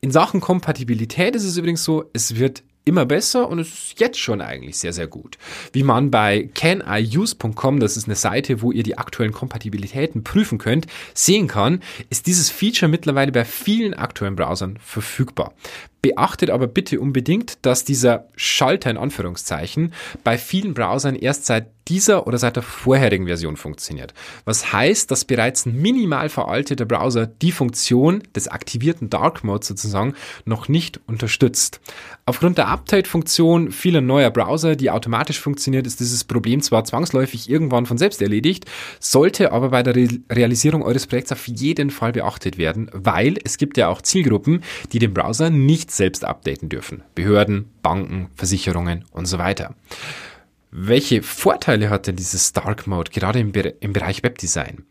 In 0.03 0.11
Sachen 0.11 0.43
Kompatibilität 0.43 1.35
ist 1.35 1.45
es 1.45 1.57
übrigens 1.57 1.85
so, 1.85 2.05
es 2.13 2.37
wird 2.37 2.65
immer 2.89 3.07
besser 3.07 3.49
und 3.49 3.59
es 3.59 3.69
ist 3.69 4.01
jetzt 4.01 4.19
schon 4.19 4.41
eigentlich 4.41 4.79
sehr, 4.79 4.93
sehr 4.93 5.07
gut. 5.07 5.39
Wie 5.73 5.83
man 5.83 6.11
bei 6.11 6.49
caniuse.com, 6.55 7.81
das 7.81 7.97
ist 7.97 8.07
eine 8.07 8.17
Seite, 8.17 8.63
wo 8.63 8.73
ihr 8.73 8.83
die 8.83 8.99
aktuellen 8.99 9.33
Kompatibilitäten 9.33 10.25
prüfen 10.25 10.59
könnt, 10.59 10.87
sehen 11.15 11.47
kann, 11.47 11.81
ist 12.11 12.27
dieses 12.27 12.51
Feature 12.51 12.91
mittlerweile 12.91 13.33
bei 13.33 13.45
vielen 13.45 13.95
aktuellen 13.95 14.37
Browsern 14.37 14.79
verfügbar. 14.83 15.53
Beachtet 16.01 16.51
aber 16.51 16.67
bitte 16.67 17.01
unbedingt, 17.01 17.59
dass 17.63 17.85
dieser 17.85 18.29
Schalter 18.37 18.91
in 18.91 18.97
Anführungszeichen 18.97 19.93
bei 20.25 20.39
vielen 20.39 20.75
Browsern 20.75 21.17
erst 21.17 21.47
seit 21.47 21.67
dieser 21.89 22.27
oder 22.27 22.39
seit 22.39 22.57
der 22.57 22.63
vorherigen 22.63 23.27
Version 23.27 23.57
funktioniert. 23.57 24.15
Was 24.45 24.73
heißt, 24.73 25.11
dass 25.11 25.25
bereits 25.25 25.67
ein 25.67 25.81
minimal 25.81 26.29
veralteter 26.29 26.85
Browser 26.85 27.27
die 27.27 27.53
Funktion 27.53 28.23
des 28.37 28.49
aktivierten 28.49 29.11
Dark 29.11 29.43
Mode 29.43 29.65
sozusagen 29.65 30.15
noch 30.45 30.69
nicht 30.69 31.01
unterstützt. 31.07 31.81
Aufgrund 32.27 32.59
der 32.59 32.69
Update-Funktion 32.69 33.73
vieler 33.73 34.03
neuer 34.03 34.31
Browser, 34.31 34.77
die 34.77 34.91
automatisch 34.91 35.41
funktioniert, 35.41 35.87
ist 35.87 36.01
dieses 36.01 36.25
Problem 36.25 36.61
zwar 36.61 36.85
zwangsläufig 36.85 37.49
irgendwann 37.49 37.87
von 37.87 37.97
selbst 37.97 38.21
erledigt, 38.21 38.67
sollte 39.01 39.53
aber 39.53 39.71
bei 39.71 39.83
der 39.83 39.97
Re 39.97 40.09
Realisierung 40.31 40.83
eures 40.83 41.07
Projekts 41.07 41.33
auf 41.33 41.47
jeden 41.49 41.91
Fall 41.91 42.13
beachtet 42.13 42.59
werden, 42.59 42.91
weil 42.93 43.39
es 43.45 43.57
gibt 43.57 43.77
ja 43.77 43.89
auch 43.89 44.03
Zielgruppen, 44.03 44.63
die 44.93 44.99
den 44.99 45.15
Browser 45.15 45.51
nicht 45.51 45.88
selbst 45.91 46.25
updaten 46.25 46.69
dürfen. 46.69 47.03
Behörden, 47.15 47.71
Banken, 47.83 48.31
Versicherungen 48.35 49.05
und 49.13 49.27
so 49.27 49.39
weiter. 49.39 49.75
Welche 50.71 51.23
Vorteile 51.23 51.89
hat 51.89 52.07
denn 52.07 52.17
dieses 52.17 52.53
Dark 52.53 52.87
Mode 52.87 53.11
gerade 53.11 53.41
im, 53.41 53.53
Be 53.53 53.75
im 53.81 53.93
Bereich 53.93 54.23
Webdesign? 54.23 54.85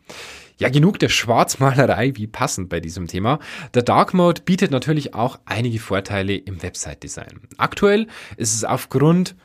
Ja, 0.58 0.70
genug 0.70 0.98
der 0.98 1.08
Schwarzmalerei, 1.08 2.16
wie 2.16 2.26
passend 2.26 2.68
bei 2.68 2.80
diesem 2.80 3.06
Thema. 3.06 3.38
Der 3.74 3.82
Dark 3.82 4.12
Mode 4.12 4.42
bietet 4.42 4.72
natürlich 4.72 5.14
auch 5.14 5.38
einige 5.44 5.78
Vorteile 5.78 6.34
im 6.34 6.60
Website-Design. 6.60 7.42
Aktuell 7.58 8.08
ist 8.36 8.54
es 8.54 8.64
aufgrund 8.64 9.36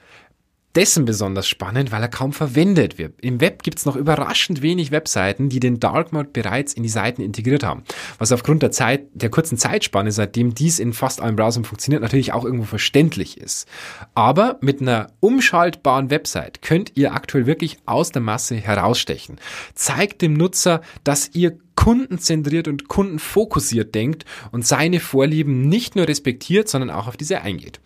dessen 0.75 1.06
besonders 1.06 1.48
spannend, 1.48 1.92
weil 1.92 2.01
er 2.01 2.08
kaum 2.08 2.34
verwendet 2.34 2.98
wird. 2.98 3.13
Im 3.22 3.42
Web 3.42 3.63
gibt 3.63 3.80
es 3.80 3.86
noch 3.86 3.96
überraschend 3.96 4.62
wenig 4.62 4.92
Webseiten, 4.92 5.50
die 5.50 5.60
den 5.60 5.80
Dark 5.80 6.12
Mode 6.12 6.30
bereits 6.32 6.74
in 6.74 6.84
die 6.84 6.89
Seiten 6.89 7.22
integriert 7.22 7.63
haben. 7.63 7.84
Was 8.18 8.32
aufgrund 8.32 8.63
der 8.63 8.72
Zeit, 8.72 9.08
der 9.13 9.30
kurzen 9.30 9.58
Zeitspanne, 9.58 10.12
seitdem 10.12 10.56
dies 10.56 10.80
in 10.80 10.94
fast 10.94 11.22
allen 11.22 11.36
Browsern 11.36 11.65
funktioniert, 11.65 12.01
natürlich 12.01 12.34
auch 12.34 12.46
irgendwo 12.46 12.65
verständlich 12.65 13.38
ist. 13.38 13.68
Aber 14.15 14.58
mit 14.62 14.82
einer 14.82 15.12
umschaltbaren 15.20 16.10
Website 16.10 16.62
könnt 16.62 16.94
ihr 16.96 17.13
aktuell 17.13 17.46
wirklich 17.46 17.77
aus 17.86 18.12
der 18.12 18.22
Masse 18.22 18.56
herausstechen. 18.56 19.38
Zeigt 19.75 20.22
dem 20.22 20.34
Nutzer, 20.34 20.82
dass 21.03 21.30
ihr 21.34 21.58
kundenzentriert 21.75 22.68
und 22.68 22.88
kundenfokussiert 22.88 23.94
denkt 23.96 24.25
und 24.51 24.65
seine 24.65 25.00
Vorlieben 25.00 25.68
nicht 25.68 25.96
nur 25.96 26.08
respektiert, 26.08 26.70
sondern 26.70 26.89
auch 26.89 27.08
auf 27.08 27.18
diese 27.18 27.42
eingeht. 27.42 27.80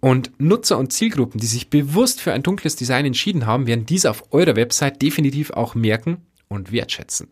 Und 0.00 0.30
Nutzer 0.38 0.78
und 0.78 0.92
Zielgruppen, 0.92 1.40
die 1.40 1.46
sich 1.46 1.70
bewusst 1.70 2.20
für 2.20 2.32
ein 2.32 2.42
dunkles 2.42 2.76
Design 2.76 3.06
entschieden 3.06 3.46
haben, 3.46 3.66
werden 3.66 3.86
dies 3.86 4.06
auf 4.06 4.24
eurer 4.32 4.56
Website 4.56 5.02
definitiv 5.02 5.50
auch 5.50 5.74
merken 5.74 6.18
und 6.48 6.72
wertschätzen. 6.72 7.28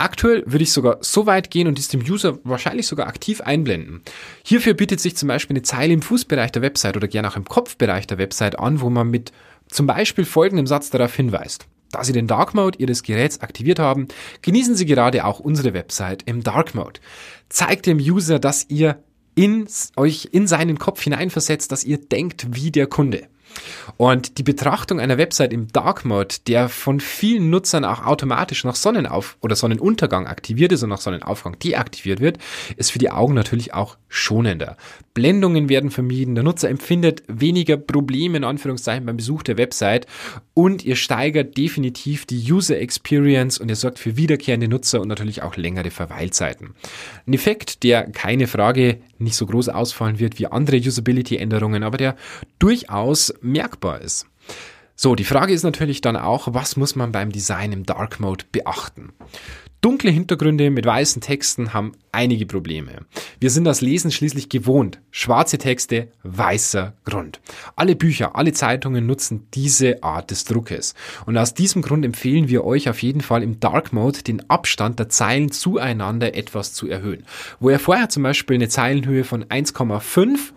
Aktuell 0.00 0.42
würde 0.46 0.62
ich 0.62 0.72
sogar 0.72 0.96
so 1.02 1.26
weit 1.26 1.50
gehen 1.50 1.68
und 1.68 1.76
dies 1.76 1.88
dem 1.88 2.00
User 2.00 2.38
wahrscheinlich 2.42 2.86
sogar 2.86 3.06
aktiv 3.06 3.42
einblenden. 3.42 4.00
Hierfür 4.42 4.72
bietet 4.72 4.98
sich 4.98 5.14
zum 5.14 5.28
Beispiel 5.28 5.54
eine 5.54 5.62
Zeile 5.62 5.92
im 5.92 6.00
Fußbereich 6.00 6.52
der 6.52 6.62
Website 6.62 6.96
oder 6.96 7.06
gerne 7.06 7.28
auch 7.28 7.36
im 7.36 7.44
Kopfbereich 7.44 8.06
der 8.06 8.16
Website 8.16 8.58
an, 8.58 8.80
wo 8.80 8.88
man 8.88 9.10
mit 9.10 9.30
zum 9.68 9.86
Beispiel 9.86 10.24
folgendem 10.24 10.66
Satz 10.66 10.88
darauf 10.88 11.14
hinweist. 11.14 11.66
Da 11.90 12.04
Sie 12.04 12.12
den 12.12 12.26
Dark 12.26 12.54
Mode 12.54 12.78
Ihres 12.78 13.02
Geräts 13.02 13.40
aktiviert 13.40 13.78
haben, 13.78 14.08
genießen 14.42 14.76
Sie 14.76 14.86
gerade 14.86 15.24
auch 15.24 15.40
unsere 15.40 15.74
Website 15.74 16.22
im 16.26 16.42
Dark 16.42 16.74
Mode. 16.74 17.00
Zeigt 17.48 17.86
dem 17.86 17.98
User, 17.98 18.38
dass 18.38 18.66
ihr 18.68 19.02
in, 19.34 19.66
euch 19.96 20.28
in 20.32 20.46
seinen 20.46 20.78
Kopf 20.78 21.02
hineinversetzt, 21.02 21.72
dass 21.72 21.84
ihr 21.84 21.98
denkt 21.98 22.54
wie 22.54 22.70
der 22.70 22.86
Kunde. 22.86 23.28
Und 23.96 24.38
die 24.38 24.42
Betrachtung 24.42 25.00
einer 25.00 25.18
Website 25.18 25.52
im 25.52 25.68
Dark 25.68 26.04
Mode, 26.04 26.36
der 26.46 26.68
von 26.68 27.00
vielen 27.00 27.50
Nutzern 27.50 27.84
auch 27.84 28.06
automatisch 28.06 28.64
nach 28.64 28.76
Sonnenauf- 28.76 29.36
oder 29.40 29.56
Sonnenuntergang 29.56 30.26
aktiviert 30.26 30.72
ist 30.72 30.82
und 30.82 30.90
nach 30.90 31.00
Sonnenaufgang 31.00 31.58
deaktiviert 31.58 32.20
wird, 32.20 32.38
ist 32.76 32.92
für 32.92 32.98
die 32.98 33.10
Augen 33.10 33.34
natürlich 33.34 33.74
auch 33.74 33.96
schonender. 34.08 34.76
Blendungen 35.12 35.68
werden 35.68 35.90
vermieden, 35.90 36.36
der 36.36 36.44
Nutzer 36.44 36.70
empfindet 36.70 37.24
weniger 37.26 37.76
Probleme 37.76 38.36
in 38.36 38.44
Anführungszeichen 38.44 39.04
beim 39.06 39.16
Besuch 39.16 39.42
der 39.42 39.58
Website 39.58 40.06
und 40.54 40.84
ihr 40.84 40.94
steigert 40.94 41.56
definitiv 41.56 42.26
die 42.26 42.52
User 42.52 42.78
Experience 42.78 43.58
und 43.58 43.68
ihr 43.68 43.76
sorgt 43.76 43.98
für 43.98 44.16
wiederkehrende 44.16 44.68
Nutzer 44.68 45.00
und 45.00 45.08
natürlich 45.08 45.42
auch 45.42 45.56
längere 45.56 45.90
Verweilzeiten. 45.90 46.74
Ein 47.26 47.32
Effekt, 47.32 47.82
der 47.82 48.10
keine 48.10 48.46
Frage 48.46 49.00
nicht 49.18 49.34
so 49.34 49.46
groß 49.46 49.68
ausfallen 49.68 50.20
wird 50.20 50.38
wie 50.38 50.46
andere 50.46 50.76
Usability-Änderungen, 50.76 51.82
aber 51.82 51.98
der 51.98 52.16
durchaus 52.60 53.34
merkbar 53.42 54.00
ist. 54.00 54.29
So, 55.02 55.14
die 55.14 55.24
Frage 55.24 55.54
ist 55.54 55.62
natürlich 55.62 56.02
dann 56.02 56.14
auch, 56.14 56.48
was 56.52 56.76
muss 56.76 56.94
man 56.94 57.10
beim 57.10 57.32
Design 57.32 57.72
im 57.72 57.86
Dark 57.86 58.20
Mode 58.20 58.44
beachten? 58.52 59.14
Dunkle 59.80 60.10
Hintergründe 60.10 60.68
mit 60.68 60.84
weißen 60.84 61.22
Texten 61.22 61.72
haben 61.72 61.92
einige 62.12 62.44
Probleme. 62.44 63.06
Wir 63.38 63.48
sind 63.48 63.64
das 63.64 63.80
Lesen 63.80 64.10
schließlich 64.10 64.50
gewohnt. 64.50 65.00
Schwarze 65.10 65.56
Texte, 65.56 66.08
weißer 66.22 66.92
Grund. 67.06 67.40
Alle 67.76 67.96
Bücher, 67.96 68.36
alle 68.36 68.52
Zeitungen 68.52 69.06
nutzen 69.06 69.46
diese 69.54 70.02
Art 70.02 70.30
des 70.30 70.44
Druckes. 70.44 70.92
Und 71.24 71.38
aus 71.38 71.54
diesem 71.54 71.80
Grund 71.80 72.04
empfehlen 72.04 72.50
wir 72.50 72.66
euch 72.66 72.90
auf 72.90 73.02
jeden 73.02 73.22
Fall 73.22 73.42
im 73.42 73.58
Dark 73.58 73.94
Mode 73.94 74.22
den 74.22 74.50
Abstand 74.50 74.98
der 74.98 75.08
Zeilen 75.08 75.50
zueinander 75.50 76.34
etwas 76.34 76.74
zu 76.74 76.90
erhöhen. 76.90 77.24
Wo 77.58 77.70
ihr 77.70 77.78
vorher 77.78 78.10
zum 78.10 78.22
Beispiel 78.22 78.56
eine 78.56 78.68
Zeilenhöhe 78.68 79.24
von 79.24 79.46
1,5 79.46 80.52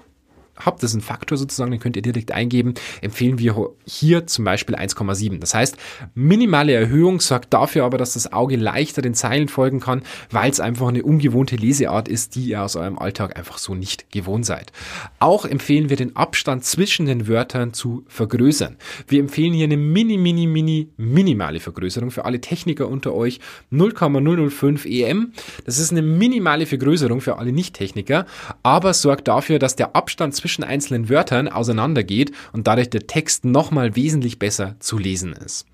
habt, 0.55 0.83
das 0.83 0.91
ist 0.91 0.97
ein 0.97 1.01
Faktor 1.01 1.37
sozusagen, 1.37 1.71
den 1.71 1.79
könnt 1.79 1.95
ihr 1.95 2.01
direkt 2.01 2.31
eingeben, 2.31 2.73
empfehlen 3.01 3.39
wir 3.39 3.71
hier 3.85 4.27
zum 4.27 4.45
Beispiel 4.45 4.75
1,7. 4.75 5.39
Das 5.39 5.53
heißt, 5.53 5.77
minimale 6.13 6.73
Erhöhung 6.73 7.19
sorgt 7.19 7.53
dafür 7.53 7.85
aber, 7.85 7.97
dass 7.97 8.13
das 8.13 8.31
Auge 8.33 8.55
leichter 8.55 9.01
den 9.01 9.13
Zeilen 9.13 9.47
folgen 9.47 9.79
kann, 9.79 10.03
weil 10.31 10.51
es 10.51 10.59
einfach 10.59 10.87
eine 10.87 11.03
ungewohnte 11.03 11.55
Leseart 11.55 12.07
ist, 12.07 12.35
die 12.35 12.45
ihr 12.45 12.61
aus 12.61 12.75
eurem 12.75 12.97
Alltag 12.97 13.37
einfach 13.37 13.57
so 13.57 13.75
nicht 13.75 14.11
gewohnt 14.11 14.45
seid. 14.45 14.71
Auch 15.19 15.45
empfehlen 15.45 15.89
wir 15.89 15.97
den 15.97 16.15
Abstand 16.15 16.65
zwischen 16.65 17.05
den 17.05 17.27
Wörtern 17.27 17.73
zu 17.73 18.05
vergrößern. 18.07 18.77
Wir 19.07 19.19
empfehlen 19.19 19.53
hier 19.53 19.65
eine 19.65 19.77
mini, 19.77 20.17
mini, 20.17 20.47
mini, 20.47 20.89
minimale 20.97 21.59
Vergrößerung 21.59 22.11
für 22.11 22.25
alle 22.25 22.41
Techniker 22.41 22.87
unter 22.87 23.13
euch. 23.13 23.39
0,005 23.71 24.85
EM. 24.85 25.33
Das 25.65 25.79
ist 25.79 25.91
eine 25.91 26.01
minimale 26.01 26.65
Vergrößerung 26.65 27.21
für 27.21 27.37
alle 27.37 27.51
Nicht-Techniker, 27.51 28.25
aber 28.61 28.93
sorgt 28.93 29.27
dafür, 29.27 29.59
dass 29.59 29.75
der 29.75 29.95
Abstand 29.95 30.35
zwischen 30.43 30.65
einzelnen 30.65 31.07
Wörtern 31.07 31.47
auseinandergeht 31.47 32.33
und 32.51 32.67
dadurch 32.67 32.89
der 32.89 33.07
Text 33.07 33.45
nochmal 33.45 33.95
wesentlich 33.95 34.39
besser 34.39 34.75
zu 34.79 34.97
lesen 34.97 35.31
ist. 35.31 35.65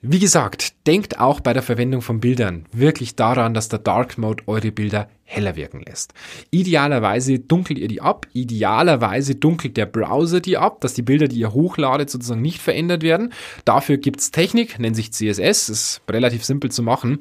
Wie 0.00 0.20
gesagt, 0.20 0.74
denkt 0.86 1.18
auch 1.18 1.40
bei 1.40 1.52
der 1.52 1.62
Verwendung 1.62 2.02
von 2.02 2.20
Bildern 2.20 2.66
wirklich 2.70 3.16
daran, 3.16 3.52
dass 3.52 3.68
der 3.68 3.80
Dark 3.80 4.16
Mode 4.16 4.44
eure 4.46 4.70
Bilder 4.70 5.08
heller 5.24 5.56
wirken 5.56 5.82
lässt. 5.84 6.14
Idealerweise 6.52 7.40
dunkelt 7.40 7.80
ihr 7.80 7.88
die 7.88 8.00
ab, 8.00 8.28
idealerweise 8.32 9.34
dunkelt 9.34 9.76
der 9.76 9.86
Browser 9.86 10.38
die 10.38 10.56
ab, 10.56 10.80
dass 10.82 10.94
die 10.94 11.02
Bilder, 11.02 11.26
die 11.26 11.40
ihr 11.40 11.52
hochladet, 11.52 12.10
sozusagen 12.10 12.42
nicht 12.42 12.62
verändert 12.62 13.02
werden. 13.02 13.32
Dafür 13.64 13.96
gibt's 13.96 14.30
Technik, 14.30 14.78
nennt 14.78 14.94
sich 14.94 15.12
CSS, 15.12 15.68
ist 15.68 16.00
relativ 16.08 16.44
simpel 16.44 16.70
zu 16.70 16.84
machen. 16.84 17.18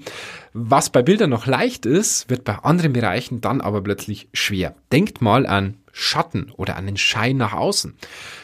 Was 0.54 0.92
bei 0.92 1.02
Bildern 1.02 1.32
noch 1.32 1.48
leicht 1.48 1.88
ist, 1.88 2.30
wird 2.30 2.44
bei 2.44 2.60
anderen 2.60 2.94
Bereichen 2.94 3.42
dann 3.42 3.60
aber 3.60 3.82
plötzlich 3.82 4.30
schwer. 4.34 4.76
Denkt 4.92 5.20
mal 5.20 5.48
an 5.48 5.78
Schatten 5.98 6.52
oder 6.56 6.80
den 6.80 6.96
Schein 6.96 7.38
nach 7.38 7.54
außen. 7.54 7.98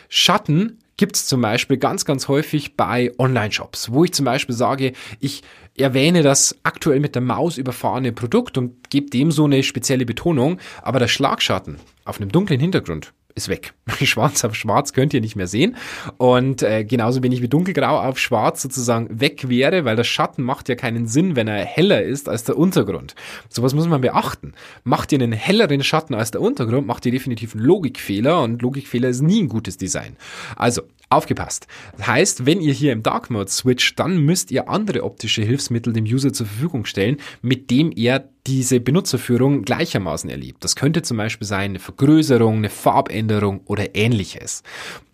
Schatten 0.10 0.79
gibt 0.98 1.15
es 1.15 1.27
zum 1.27 1.41
Beispiel 1.41 1.77
ganz, 1.77 2.03
ganz 2.03 2.27
häufig 2.27 2.75
bei 2.75 3.12
Online-Shops, 3.17 3.91
wo 3.91 4.03
ich 4.03 4.13
zum 4.13 4.25
Beispiel 4.25 4.55
sage, 4.55 4.93
ich 5.19 5.43
erwähne 5.77 6.24
das 6.24 6.60
aktuell 6.63 7.00
mit 7.00 7.15
der 7.15 7.22
Maus 7.22 7.57
überfahrene 7.57 8.12
Produkt 8.12 8.57
und 8.57 8.89
gebe 8.89 9.10
dem 9.10 9.31
so 9.31 9.45
eine 9.45 9.63
spezielle 9.63 10.05
Betonung, 10.05 10.60
aber 10.81 11.00
der 11.00 11.07
Schlagschatten 11.07 11.77
auf 12.05 12.19
einem 12.19 12.31
dunklen 12.31 12.60
Hintergrund 12.60 13.13
ist 13.35 13.49
weg. 13.49 13.73
Schwarz 14.03 14.43
auf 14.43 14.55
Schwarz 14.55 14.93
könnt 14.93 15.13
ihr 15.13 15.21
nicht 15.21 15.35
mehr 15.35 15.47
sehen. 15.47 15.75
Und 16.17 16.63
äh, 16.63 16.83
genauso 16.83 17.23
wenig 17.23 17.41
wie 17.41 17.47
Dunkelgrau 17.47 17.99
auf 17.99 18.19
Schwarz 18.19 18.61
sozusagen 18.61 19.19
weg 19.19 19.49
wäre, 19.49 19.85
weil 19.85 19.95
der 19.95 20.03
Schatten 20.03 20.43
macht 20.43 20.69
ja 20.69 20.75
keinen 20.75 21.07
Sinn, 21.07 21.35
wenn 21.35 21.47
er 21.47 21.63
heller 21.63 22.01
ist 22.03 22.29
als 22.29 22.43
der 22.43 22.57
Untergrund. 22.57 23.15
Sowas 23.49 23.73
muss 23.73 23.87
man 23.87 24.01
beachten. 24.01 24.53
Macht 24.83 25.11
ihr 25.11 25.19
einen 25.19 25.33
helleren 25.33 25.83
Schatten 25.83 26.13
als 26.13 26.31
der 26.31 26.41
Untergrund, 26.41 26.87
macht 26.87 27.05
ihr 27.05 27.11
definitiv 27.11 27.55
einen 27.55 27.63
Logikfehler 27.63 28.41
und 28.41 28.61
Logikfehler 28.61 29.09
ist 29.09 29.21
nie 29.21 29.41
ein 29.41 29.49
gutes 29.49 29.77
Design. 29.77 30.15
Also 30.55 30.83
Aufgepasst. 31.13 31.67
Das 31.95 32.07
heißt, 32.07 32.45
wenn 32.47 32.59
ihr 32.59 32.73
hier 32.73 32.91
im 32.91 33.03
Dark 33.03 33.29
Mode 33.29 33.51
switcht, 33.51 33.99
dann 33.99 34.17
müsst 34.17 34.49
ihr 34.49 34.67
andere 34.67 35.03
optische 35.03 35.43
Hilfsmittel 35.43 35.93
dem 35.93 36.05
User 36.05 36.33
zur 36.33 36.47
Verfügung 36.47 36.85
stellen, 36.85 37.17
mit 37.43 37.69
dem 37.69 37.91
er 37.91 38.29
diese 38.45 38.79
Benutzerführung 38.79 39.63
gleichermaßen 39.63 40.29
erlebt. 40.29 40.63
Das 40.63 40.75
könnte 40.75 41.01
zum 41.01 41.17
Beispiel 41.17 41.47
sein 41.47 41.71
eine 41.71 41.79
Vergrößerung, 41.79 42.57
eine 42.57 42.69
Farbänderung 42.69 43.62
oder 43.65 43.95
ähnliches. 43.95 44.63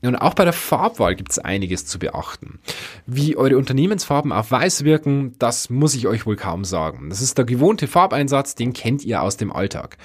Und 0.01 0.15
auch 0.15 0.33
bei 0.33 0.45
der 0.45 0.53
Farbwahl 0.53 1.15
gibt 1.15 1.31
es 1.31 1.39
einiges 1.39 1.86
zu 1.86 2.00
beachten. 2.00 2.59
Wie 3.05 3.36
eure 3.36 3.57
Unternehmensfarben 3.57 4.31
auf 4.31 4.50
weiß 4.50 4.86
wirken, 4.86 5.36
das 5.39 5.69
muss 5.69 5.93
ich 5.93 6.07
euch 6.07 6.25
wohl 6.25 6.38
kaum 6.38 6.63
sagen. 6.63 7.09
Das 7.09 7.21
ist 7.21 7.38
der 7.38 7.45
gewohnte 7.45 7.88
Farbeinsatz, 7.88 8.55
den 8.55 8.71
kennt 8.71 9.03
ihr 9.03 9.21
aus 9.21 9.36
dem 9.36 9.51
Alltag. 9.51 9.98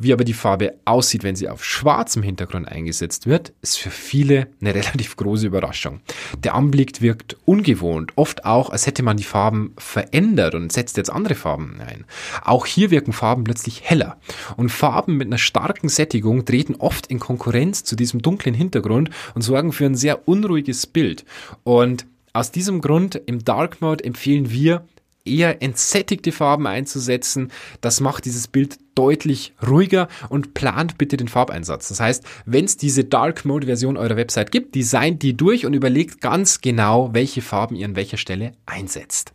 Wie 0.00 0.12
aber 0.12 0.22
die 0.22 0.34
Farbe 0.34 0.74
aussieht, 0.84 1.24
wenn 1.24 1.34
sie 1.34 1.48
auf 1.48 1.64
schwarzem 1.64 2.22
Hintergrund 2.22 2.68
eingesetzt 2.68 3.26
wird, 3.26 3.52
ist 3.62 3.78
für 3.78 3.90
viele 3.90 4.46
eine 4.60 4.74
relativ 4.74 5.16
große 5.16 5.46
Überraschung. 5.46 6.00
Der 6.44 6.54
Anblick 6.54 7.00
wirkt 7.00 7.36
ungewohnt, 7.44 8.12
oft 8.16 8.44
auch, 8.44 8.70
als 8.70 8.86
hätte 8.86 9.02
man 9.02 9.16
die 9.16 9.24
Farben 9.24 9.74
verändert 9.76 10.54
und 10.54 10.72
setzt 10.72 10.96
jetzt 10.98 11.10
andere 11.10 11.34
Farben 11.34 11.80
ein. 11.80 12.04
Auch 12.44 12.66
hier 12.68 12.90
wirken 12.90 13.12
Farben 13.12 13.44
plötzlich 13.44 13.82
heller. 13.82 14.18
Und 14.56 14.70
Farben 14.70 15.16
mit 15.16 15.26
einer 15.26 15.38
starken 15.38 15.88
Sättigung 15.88 16.44
treten 16.44 16.76
oft 16.76 17.06
in 17.08 17.18
Konkurrenz 17.18 17.84
zu 17.84 17.96
diesem 17.96 18.22
dunklen 18.22 18.54
Hintergrund 18.54 19.10
und 19.34 19.42
sorgen 19.42 19.72
für 19.72 19.86
ein 19.86 19.96
sehr 19.96 20.28
unruhiges 20.28 20.86
Bild. 20.86 21.24
Und 21.64 22.06
aus 22.32 22.52
diesem 22.52 22.80
Grund 22.80 23.20
im 23.26 23.44
Dark 23.44 23.80
Mode 23.80 24.04
empfehlen 24.04 24.50
wir, 24.50 24.84
eher 25.28 25.62
entsättigte 25.62 26.32
Farben 26.32 26.66
einzusetzen. 26.66 27.52
Das 27.80 28.00
macht 28.00 28.24
dieses 28.24 28.48
Bild 28.48 28.78
deutlich 28.94 29.52
ruhiger 29.66 30.08
und 30.28 30.54
plant 30.54 30.98
bitte 30.98 31.16
den 31.16 31.28
Farbeinsatz. 31.28 31.88
Das 31.88 32.00
heißt, 32.00 32.24
wenn 32.46 32.64
es 32.64 32.76
diese 32.76 33.04
Dark 33.04 33.44
Mode 33.44 33.66
Version 33.66 33.96
eurer 33.96 34.16
Website 34.16 34.50
gibt, 34.50 34.74
designt 34.74 35.22
die 35.22 35.36
durch 35.36 35.66
und 35.66 35.74
überlegt 35.74 36.20
ganz 36.20 36.60
genau, 36.60 37.10
welche 37.12 37.42
Farben 37.42 37.76
ihr 37.76 37.86
an 37.86 37.96
welcher 37.96 38.16
Stelle 38.16 38.52
einsetzt. 38.66 39.32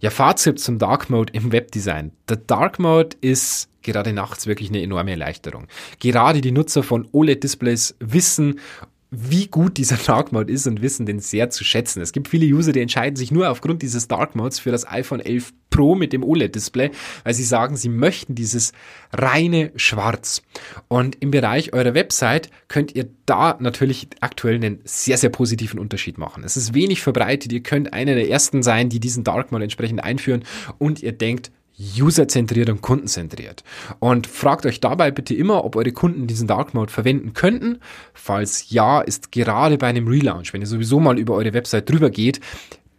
Ja, 0.00 0.10
Fazit 0.10 0.60
zum 0.60 0.78
Dark 0.78 1.10
Mode 1.10 1.32
im 1.32 1.50
Webdesign. 1.50 2.12
Der 2.28 2.36
Dark 2.36 2.78
Mode 2.78 3.16
ist 3.20 3.68
gerade 3.82 4.12
nachts 4.12 4.46
wirklich 4.46 4.68
eine 4.68 4.82
enorme 4.82 5.10
Erleichterung. 5.10 5.66
Gerade 5.98 6.40
die 6.40 6.52
Nutzer 6.52 6.82
von 6.82 7.08
OLED-Displays 7.10 7.96
wissen 7.98 8.60
wie 9.10 9.46
gut 9.46 9.78
dieser 9.78 9.96
Dark 9.96 10.32
Mode 10.32 10.52
ist 10.52 10.66
und 10.66 10.82
wissen 10.82 11.06
den 11.06 11.20
sehr 11.20 11.48
zu 11.48 11.64
schätzen. 11.64 12.02
Es 12.02 12.12
gibt 12.12 12.28
viele 12.28 12.46
User, 12.46 12.72
die 12.72 12.80
entscheiden 12.80 13.16
sich 13.16 13.30
nur 13.30 13.50
aufgrund 13.50 13.80
dieses 13.82 14.06
Dark 14.06 14.34
Modes 14.34 14.58
für 14.58 14.70
das 14.70 14.86
iPhone 14.86 15.20
11 15.20 15.52
Pro 15.70 15.94
mit 15.94 16.12
dem 16.12 16.24
OLED-Display, 16.24 16.90
weil 17.24 17.34
sie 17.34 17.44
sagen, 17.44 17.76
sie 17.76 17.88
möchten 17.88 18.34
dieses 18.34 18.72
reine 19.12 19.72
Schwarz. 19.76 20.42
Und 20.88 21.16
im 21.20 21.30
Bereich 21.30 21.72
eurer 21.72 21.94
Website 21.94 22.50
könnt 22.68 22.94
ihr 22.94 23.08
da 23.26 23.56
natürlich 23.60 24.08
aktuell 24.20 24.56
einen 24.56 24.80
sehr, 24.84 25.16
sehr 25.18 25.30
positiven 25.30 25.78
Unterschied 25.78 26.18
machen. 26.18 26.44
Es 26.44 26.56
ist 26.56 26.74
wenig 26.74 27.02
verbreitet. 27.02 27.52
Ihr 27.52 27.62
könnt 27.62 27.92
einer 27.92 28.14
der 28.14 28.28
ersten 28.28 28.62
sein, 28.62 28.88
die 28.88 29.00
diesen 29.00 29.24
Dark 29.24 29.52
Mode 29.52 29.64
entsprechend 29.64 30.02
einführen 30.02 30.44
und 30.78 31.02
ihr 31.02 31.12
denkt, 31.12 31.50
userzentriert 31.78 32.68
und 32.70 32.82
kundenzentriert. 32.82 33.62
Und 33.98 34.26
fragt 34.26 34.66
euch 34.66 34.80
dabei 34.80 35.10
bitte 35.10 35.34
immer, 35.34 35.64
ob 35.64 35.76
eure 35.76 35.92
Kunden 35.92 36.26
diesen 36.26 36.48
Dark 36.48 36.74
Mode 36.74 36.92
verwenden 36.92 37.34
könnten. 37.34 37.78
Falls 38.14 38.70
ja, 38.70 39.00
ist 39.00 39.32
gerade 39.32 39.78
bei 39.78 39.86
einem 39.86 40.08
Relaunch, 40.08 40.52
wenn 40.52 40.60
ihr 40.60 40.66
sowieso 40.66 41.00
mal 41.00 41.18
über 41.18 41.34
eure 41.34 41.54
Website 41.54 41.88
drüber 41.88 42.10
geht, 42.10 42.40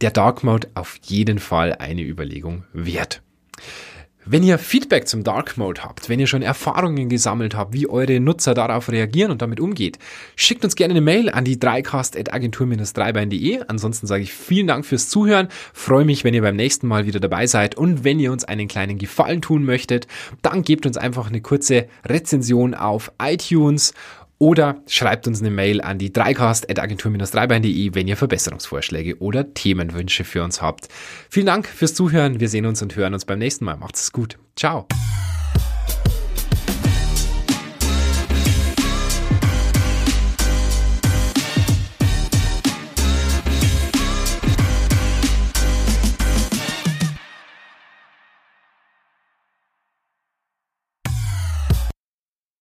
der 0.01 0.11
Dark 0.11 0.43
Mode 0.43 0.69
auf 0.75 0.97
jeden 1.03 1.39
Fall 1.39 1.73
eine 1.73 2.03
Überlegung 2.03 2.63
wert. 2.73 3.21
Wenn 4.31 4.43
ihr 4.43 4.59
Feedback 4.59 5.07
zum 5.07 5.23
Dark 5.23 5.57
Mode 5.57 5.83
habt, 5.83 6.07
wenn 6.07 6.19
ihr 6.19 6.27
schon 6.27 6.43
Erfahrungen 6.43 7.09
gesammelt 7.09 7.55
habt, 7.55 7.73
wie 7.73 7.89
eure 7.89 8.19
Nutzer 8.19 8.53
darauf 8.53 8.91
reagieren 8.91 9.31
und 9.31 9.41
damit 9.41 9.59
umgeht, 9.59 9.97
schickt 10.35 10.63
uns 10.63 10.75
gerne 10.75 10.91
eine 10.91 11.01
Mail 11.01 11.31
an 11.31 11.45
die 11.45 11.57
3cast.agentur-dreibein.de. 11.57 13.63
Ansonsten 13.67 14.05
sage 14.05 14.21
ich 14.21 14.31
vielen 14.31 14.67
Dank 14.67 14.85
fürs 14.85 15.09
Zuhören, 15.09 15.47
freue 15.73 16.05
mich, 16.05 16.23
wenn 16.23 16.35
ihr 16.35 16.43
beim 16.43 16.55
nächsten 16.55 16.87
Mal 16.87 17.07
wieder 17.07 17.19
dabei 17.19 17.47
seid. 17.47 17.73
Und 17.73 18.03
wenn 18.03 18.19
ihr 18.19 18.31
uns 18.31 18.45
einen 18.45 18.67
kleinen 18.67 18.99
Gefallen 18.99 19.41
tun 19.41 19.63
möchtet, 19.63 20.05
dann 20.43 20.61
gebt 20.61 20.85
uns 20.85 20.95
einfach 20.95 21.29
eine 21.29 21.41
kurze 21.41 21.87
Rezension 22.05 22.75
auf 22.75 23.11
iTunes 23.19 23.95
oder 24.39 24.81
schreibt 24.87 25.27
uns 25.27 25.41
eine 25.41 25.51
Mail 25.51 25.81
an 25.81 25.99
die 25.99 26.11
dreicast.agentur-dreibein.de, 26.11 27.93
wenn 27.93 28.07
ihr 28.07 28.17
Verbesserungsvorschläge 28.17 29.19
oder 29.19 29.53
Themenwünsche 29.53 30.23
für 30.23 30.43
uns 30.43 30.61
habt. 30.61 30.87
Vielen 31.29 31.45
Dank 31.45 31.67
fürs 31.67 31.93
Zuhören. 31.93 32.39
Wir 32.39 32.49
sehen 32.49 32.65
uns 32.65 32.81
und 32.81 32.95
hören 32.95 33.13
uns 33.13 33.25
beim 33.25 33.39
nächsten 33.39 33.65
Mal. 33.65 33.77
Macht's 33.77 34.11
gut. 34.11 34.39
Ciao. 34.55 34.87